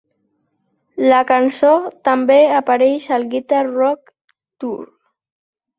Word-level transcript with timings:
La 1.11 1.19
cançó 1.33 1.73
també 2.09 2.39
apareix 2.63 3.07
al 3.19 3.29
Guitar 3.35 3.65
Rock 3.71 4.19
Tour. 4.63 4.95